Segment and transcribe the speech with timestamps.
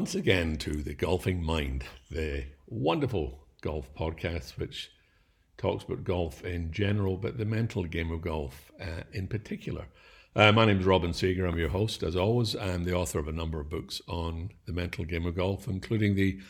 [0.00, 4.90] once again to the Golfing Mind, the wonderful golf podcast which
[5.58, 9.84] talks about golf in general, but the mental game of golf uh, in particular.
[10.34, 11.46] Uh, my name is Robin Sieger.
[11.46, 12.56] I'm your host, as always.
[12.56, 16.14] I'm the author of a number of books on the mental game of golf, including
[16.14, 16.40] the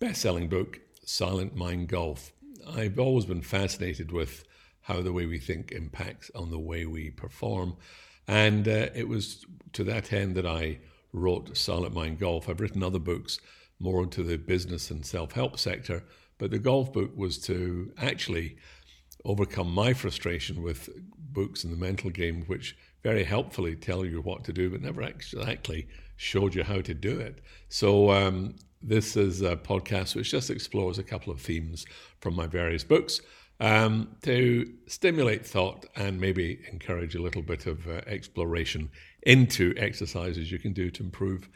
[0.00, 2.32] best selling book, Silent Mind Golf.
[2.68, 4.42] I've always been fascinated with
[4.80, 7.76] how the way we think impacts on the way we perform.
[8.26, 10.80] And uh, it was to that end that I
[11.12, 12.48] wrote Silent Mind Golf.
[12.48, 13.38] I've written other books
[13.78, 16.04] more into the business and self help sector,
[16.38, 18.56] but the golf book was to actually
[19.24, 24.44] overcome my frustration with books in the mental game, which very helpfully tell you what
[24.44, 25.86] to do, but never exactly
[26.16, 27.40] showed you how to do it.
[27.68, 31.84] So, um, this is a podcast which just explores a couple of themes
[32.20, 33.20] from my various books
[33.60, 38.90] um, to stimulate thought and maybe encourage a little bit of uh, exploration
[39.22, 41.48] into exercises you can do to improve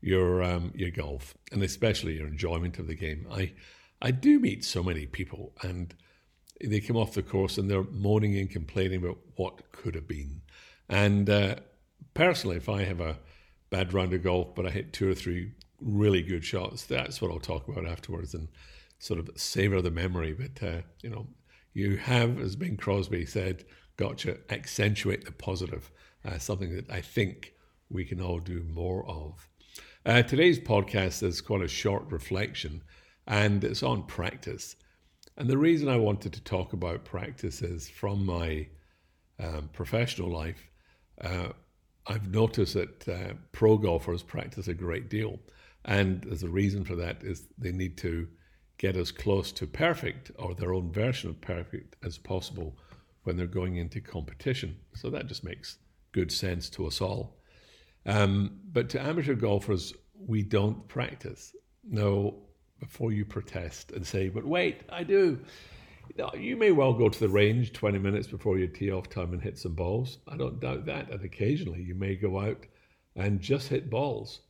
[0.00, 3.26] your um, your golf and especially your enjoyment of the game.
[3.30, 3.52] I
[4.00, 5.94] I do meet so many people and
[6.60, 10.42] they come off the course and they're moaning and complaining about what could have been.
[10.88, 11.56] And uh,
[12.14, 13.18] personally, if I have a
[13.70, 17.30] bad round of golf, but I hit two or three really good shots, that's what
[17.30, 18.48] I'll talk about afterwards and
[18.98, 20.32] sort of savor the memory.
[20.32, 21.26] But uh, you know,
[21.72, 23.64] you have, as Bing Crosby said,
[23.96, 25.90] got to accentuate the positive,
[26.28, 27.54] uh, something that I think
[27.88, 29.48] we can all do more of.
[30.04, 32.82] Uh, today's podcast is quite a short reflection
[33.26, 34.76] and it's on practice.
[35.36, 38.66] And the reason I wanted to talk about practice is from my
[39.38, 40.68] um, professional life,
[41.22, 41.48] uh,
[42.06, 45.38] I've noticed that uh, pro golfers practice a great deal.
[45.84, 48.28] And there's a reason for that is they need to
[48.78, 52.76] get as close to perfect or their own version of perfect as possible
[53.24, 54.76] when they're going into competition.
[54.94, 55.78] So that just makes
[56.12, 57.38] good sense to us all.
[58.06, 59.92] Um, but to amateur golfers,
[60.26, 61.54] we don't practice.
[61.84, 62.42] No,
[62.80, 65.38] before you protest and say, but wait, I do.
[66.36, 69.42] You may well go to the range 20 minutes before your tee off time and
[69.42, 70.18] hit some balls.
[70.26, 71.10] I don't doubt that.
[71.10, 72.66] And occasionally you may go out
[73.14, 74.40] and just hit balls.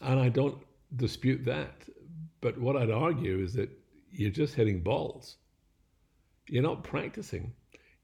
[0.00, 0.58] And I don't
[0.96, 1.84] dispute that.
[2.40, 3.70] But what I'd argue is that
[4.10, 5.36] you're just hitting balls.
[6.48, 7.52] You're not practicing.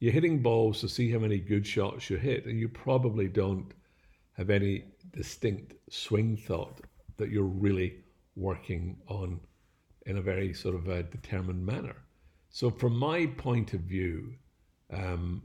[0.01, 3.73] You're hitting balls to see how many good shots you hit, and you probably don't
[4.37, 6.81] have any distinct swing thought
[7.17, 7.97] that you're really
[8.37, 9.41] working on
[10.07, 11.97] in a very sort of a determined manner.
[12.51, 14.35] So, from my point of view,
[14.93, 15.43] um,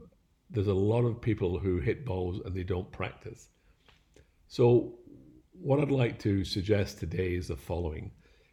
[0.50, 3.48] there's a lot of people who hit balls and they don't practice.
[4.46, 4.94] So,
[5.52, 8.12] what I'd like to suggest today is the following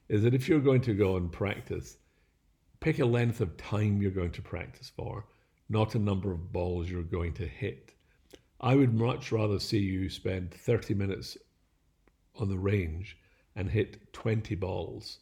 [0.09, 1.97] is that if you're going to go and practice,
[2.79, 5.25] pick a length of time you're going to practice for,
[5.71, 7.93] not a number of balls you're going to hit.
[8.59, 11.37] I would much rather see you spend 30 minutes
[12.35, 13.17] on the range
[13.55, 15.19] and hit 20 balls,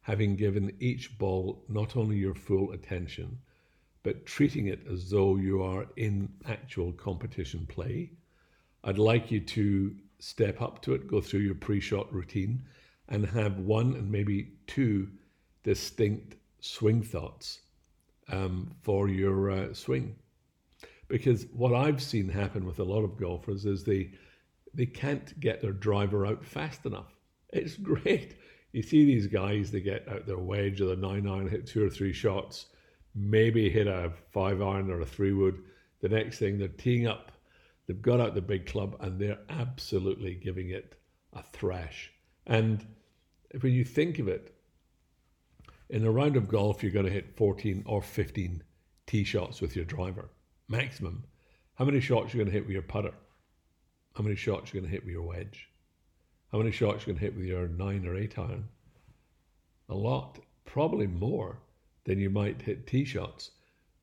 [0.00, 3.38] having given each ball not only your full attention,
[4.02, 8.10] but treating it as though you are in actual competition play.
[8.82, 12.64] I'd like you to step up to it, go through your pre shot routine,
[13.08, 15.08] and have one and maybe two
[15.62, 17.60] distinct swing thoughts
[18.32, 20.16] um, for your uh, swing.
[21.08, 24.12] Because what I've seen happen with a lot of golfers is they
[24.74, 27.14] they can't get their driver out fast enough.
[27.52, 28.36] It's great.
[28.72, 31.84] You see these guys, they get out their wedge or their nine iron, hit two
[31.84, 32.66] or three shots,
[33.14, 35.62] maybe hit a five iron or a three wood.
[36.00, 37.32] The next thing they're teeing up,
[37.86, 40.94] they've got out the big club and they're absolutely giving it
[41.34, 42.10] a thrash.
[42.46, 42.84] And
[43.60, 44.54] when you think of it,
[45.92, 48.62] in a round of golf, you're going to hit 14 or 15
[49.06, 50.30] tee shots with your driver,
[50.66, 51.22] maximum.
[51.74, 53.12] How many shots you're you going to hit with your putter?
[54.14, 55.68] How many shots you're you going to hit with your wedge?
[56.50, 58.64] How many shots you're you going to hit with your nine or eight iron?
[59.90, 61.58] A lot, probably more
[62.04, 63.50] than you might hit tee shots.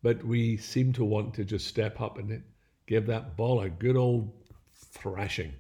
[0.04, 2.44] But we seem to want to just step up and
[2.86, 4.32] give that ball a good old
[4.76, 5.54] thrashing.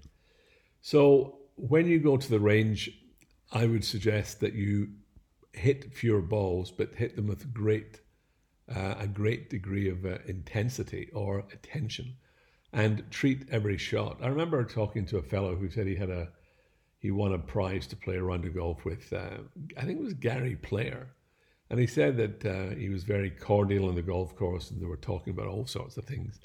[0.81, 2.91] So when you go to the range,
[3.51, 4.89] I would suggest that you
[5.53, 8.01] hit fewer balls, but hit them with great,
[8.73, 12.15] uh, a great degree of uh, intensity or attention,
[12.71, 14.17] and treat every shot.
[14.21, 16.29] I remember talking to a fellow who said he had a,
[16.99, 19.11] he won a prize to play a round of golf with.
[19.11, 19.39] Uh,
[19.77, 21.07] I think it was Gary Player,
[21.69, 24.85] and he said that uh, he was very cordial on the golf course, and they
[24.85, 26.39] were talking about all sorts of things.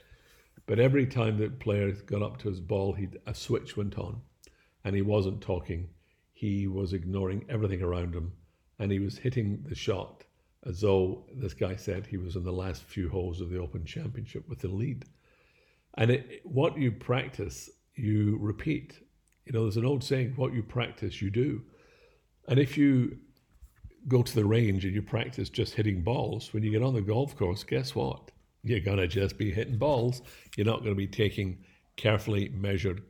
[0.67, 4.23] But every time that player got up to his ball, he a switch went on,
[4.83, 5.89] and he wasn't talking
[6.33, 8.33] he was ignoring everything around him
[8.79, 10.25] and he was hitting the shot
[10.67, 13.85] as though this guy said he was in the last few holes of the Open
[13.85, 15.05] Championship with the lead.
[15.95, 18.99] And it, what you practice, you repeat.
[19.45, 21.63] You know, there's an old saying, what you practice, you do.
[22.49, 23.19] And if you
[24.09, 27.03] go to the range and you practice just hitting balls, when you get on the
[27.03, 28.31] golf course, guess what?
[28.63, 30.23] You're going to just be hitting balls.
[30.57, 31.59] You're not going to be taking
[31.97, 33.03] carefully measured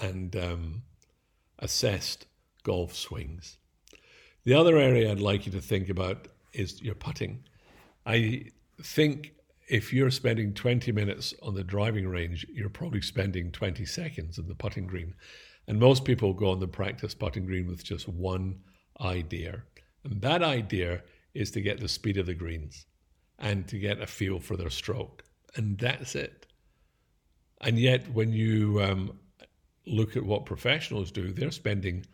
[0.00, 0.82] and um,
[1.58, 2.26] assessed
[2.64, 3.58] golf swings.
[4.46, 7.42] The other area I'd like you to think about is your putting.
[8.06, 8.44] I
[8.80, 9.32] think
[9.68, 14.46] if you're spending 20 minutes on the driving range, you're probably spending 20 seconds on
[14.46, 15.14] the putting green.
[15.66, 18.60] And most people go on the practice putting green with just one
[19.00, 19.64] idea.
[20.04, 21.02] And that idea
[21.34, 22.86] is to get the speed of the greens
[23.40, 25.24] and to get a feel for their stroke.
[25.56, 26.46] And that's it.
[27.62, 29.18] And yet, when you um,
[29.86, 32.06] look at what professionals do, they're spending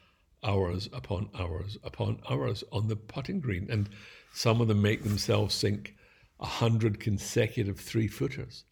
[0.45, 3.69] hours upon hours upon hours on the putting green.
[3.71, 3.89] And
[4.35, 5.95] some of them make themselves sink
[6.39, 8.65] 100 consecutive three footers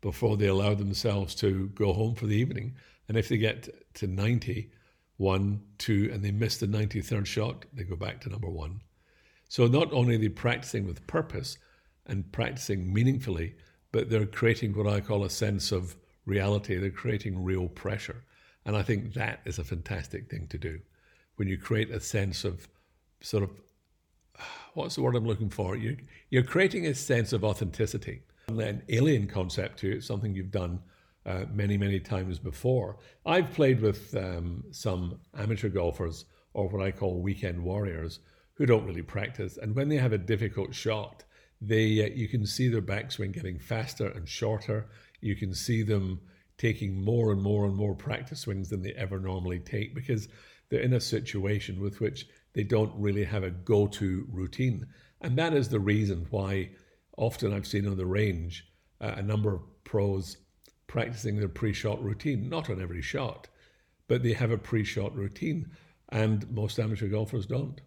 [0.00, 2.74] before they allow themselves to go home for the evening.
[3.08, 4.70] And if they get to 90,
[5.16, 8.80] one, two, and they miss the 93rd shot, they go back to number one.
[9.48, 11.58] So not only are they practicing with purpose
[12.06, 13.54] and practicing meaningfully,
[13.92, 15.96] but they're creating what I call a sense of
[16.26, 16.76] reality.
[16.76, 18.24] They're creating real pressure.
[18.66, 20.80] And I think that is a fantastic thing to do.
[21.36, 22.68] When you create a sense of
[23.20, 23.50] sort of,
[24.74, 25.76] what's the word I'm looking for?
[25.76, 25.96] You,
[26.30, 28.22] you're creating a sense of authenticity.
[28.48, 30.80] An alien concept to it, something you've done
[31.26, 32.98] uh, many, many times before.
[33.24, 38.20] I've played with um, some amateur golfers, or what I call weekend warriors,
[38.54, 39.56] who don't really practice.
[39.56, 41.24] And when they have a difficult shot,
[41.60, 44.86] they uh, you can see their backswing getting faster and shorter.
[45.20, 46.20] You can see them
[46.58, 50.28] taking more and more and more practice swings than they ever normally take because
[50.68, 54.86] they're in a situation with which they don't really have a go-to routine.
[55.20, 56.70] And that is the reason why
[57.16, 58.66] often I've seen on the range
[59.00, 60.38] uh, a number of pros
[60.86, 63.48] practicing their pre shot routine, not on every shot,
[64.08, 65.70] but they have a pre shot routine.
[66.10, 67.80] And most amateur golfers don't.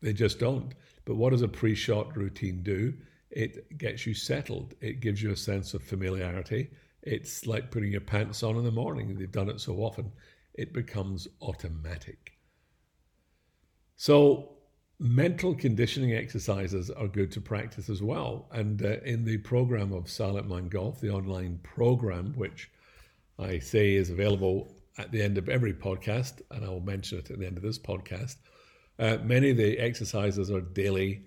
[0.00, 0.74] They just don't.
[1.04, 2.94] But what does a pre shot routine do?
[3.30, 6.70] It gets you settled, it gives you a sense of familiarity.
[7.02, 9.14] It's like putting your pants on in the morning.
[9.14, 10.10] They've done it so often,
[10.58, 12.32] it becomes automatic.
[13.96, 14.50] So,
[14.98, 18.48] mental conditioning exercises are good to practice as well.
[18.52, 22.70] And uh, in the program of Silent Mind Golf, the online program, which
[23.38, 27.30] I say is available at the end of every podcast, and I will mention it
[27.30, 28.36] at the end of this podcast,
[28.98, 31.22] uh, many of the exercises are daily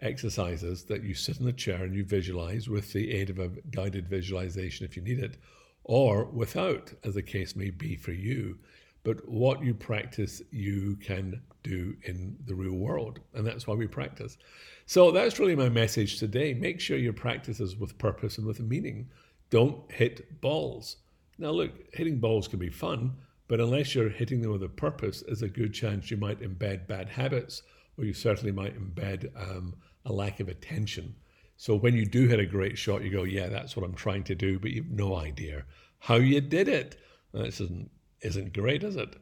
[0.00, 3.48] exercises that you sit in a chair and you visualize with the aid of a
[3.70, 5.38] guided visualization if you need it,
[5.84, 8.58] or without, as the case may be for you
[9.04, 13.20] but what you practice, you can do in the real world.
[13.34, 14.38] And that's why we practice.
[14.86, 16.54] So that's really my message today.
[16.54, 19.10] Make sure your practice is with purpose and with meaning.
[19.50, 20.96] Don't hit balls.
[21.38, 23.12] Now, look, hitting balls can be fun,
[23.46, 26.86] but unless you're hitting them with a purpose, there's a good chance you might embed
[26.86, 27.62] bad habits,
[27.98, 29.74] or you certainly might embed um,
[30.06, 31.14] a lack of attention.
[31.56, 34.24] So when you do hit a great shot, you go, yeah, that's what I'm trying
[34.24, 35.64] to do, but you've no idea
[35.98, 36.96] how you did it.
[37.32, 37.90] This isn't
[38.20, 39.16] isn't great, is it?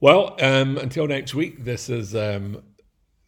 [0.00, 2.62] Well, um, until next week, this is um,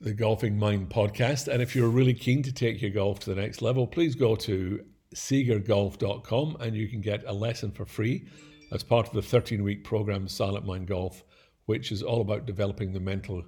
[0.01, 1.49] the Golfing Mind podcast.
[1.49, 4.37] And if you're really keen to take your golf to the next level, please go
[4.37, 8.27] to siegergolf.com and you can get a lesson for free
[8.73, 11.23] as part of the 13 week program Silent Mind Golf,
[11.67, 13.45] which is all about developing the mental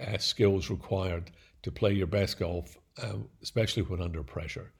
[0.00, 1.30] uh, skills required
[1.62, 4.72] to play your best golf, uh, especially when under pressure.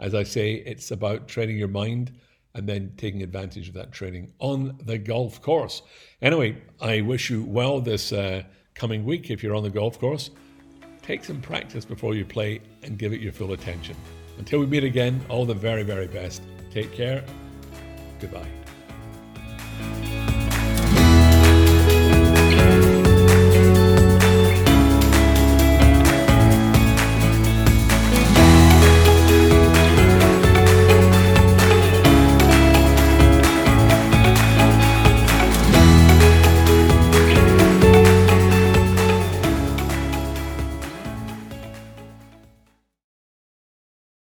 [0.00, 2.12] As I say, it's about training your mind
[2.54, 5.82] and then taking advantage of that training on the golf course.
[6.20, 8.42] Anyway, I wish you well this uh,
[8.74, 10.30] coming week if you're on the golf course.
[11.02, 13.96] Take some practice before you play and give it your full attention.
[14.38, 16.42] Until we meet again, all the very, very best.
[16.70, 17.24] Take care.
[18.20, 18.61] Goodbye.